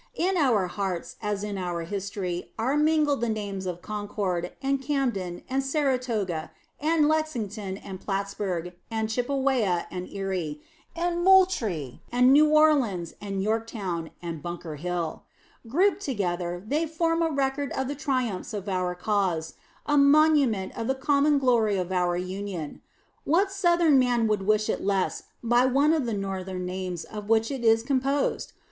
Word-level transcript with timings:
In 0.15 0.35
our 0.35 0.65
hearts, 0.65 1.15
as 1.21 1.43
in 1.43 1.59
our 1.59 1.81
history, 1.81 2.51
are 2.57 2.75
mingled 2.75 3.21
the 3.21 3.29
names 3.29 3.67
of 3.67 3.83
Concord, 3.83 4.51
and 4.59 4.81
Camden, 4.81 5.43
and 5.47 5.61
Saratoga, 5.61 6.49
and 6.79 7.07
Lexington, 7.07 7.77
and 7.77 8.01
Plattsburg, 8.01 8.73
and 8.89 9.11
Chippewa, 9.11 9.83
and 9.91 10.07
Erie, 10.11 10.59
and 10.95 11.23
Moultrie, 11.23 12.01
and 12.11 12.33
New 12.33 12.49
Orleans, 12.49 13.13
and 13.21 13.43
Yorktown, 13.43 14.09
and 14.23 14.41
Bunker 14.41 14.77
Hill. 14.77 15.21
Grouped 15.67 16.01
together, 16.01 16.63
they 16.67 16.87
form 16.87 17.21
a 17.21 17.29
record 17.29 17.71
of 17.73 17.87
the 17.87 17.93
triumphs 17.93 18.55
of 18.55 18.67
our 18.67 18.95
cause, 18.95 19.53
a 19.85 19.99
monument 19.99 20.75
of 20.75 20.87
the 20.87 20.95
common 20.95 21.37
glory 21.37 21.77
of 21.77 21.91
our 21.91 22.17
Union. 22.17 22.81
What 23.23 23.51
Southern 23.51 23.99
man 23.99 24.25
would 24.27 24.47
wish 24.47 24.67
it 24.67 24.83
less 24.83 25.25
by 25.43 25.67
one 25.67 25.93
of 25.93 26.07
the 26.07 26.13
Northern 26.15 26.65
names 26.65 27.03
of 27.03 27.29
which 27.29 27.51
it 27.51 27.63
is 27.63 27.83
composed? 27.83 28.53